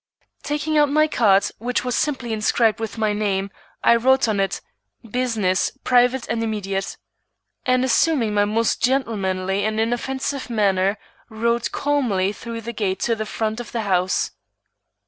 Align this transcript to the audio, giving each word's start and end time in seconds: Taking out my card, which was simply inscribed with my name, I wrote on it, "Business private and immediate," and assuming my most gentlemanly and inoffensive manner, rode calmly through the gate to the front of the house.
Taking 0.41 0.79
out 0.79 0.89
my 0.89 1.07
card, 1.07 1.45
which 1.59 1.85
was 1.85 1.95
simply 1.95 2.33
inscribed 2.33 2.79
with 2.79 2.97
my 2.97 3.13
name, 3.13 3.51
I 3.83 3.95
wrote 3.97 4.27
on 4.27 4.39
it, 4.39 4.59
"Business 5.07 5.77
private 5.83 6.27
and 6.27 6.41
immediate," 6.41 6.97
and 7.67 7.85
assuming 7.85 8.33
my 8.33 8.45
most 8.45 8.81
gentlemanly 8.81 9.63
and 9.63 9.79
inoffensive 9.79 10.49
manner, 10.49 10.97
rode 11.29 11.71
calmly 11.71 12.33
through 12.33 12.61
the 12.61 12.73
gate 12.73 12.99
to 13.01 13.15
the 13.15 13.27
front 13.27 13.59
of 13.59 13.71
the 13.73 13.81
house. 13.81 14.31